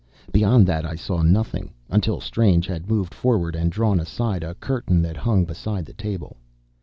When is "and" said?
3.55-3.71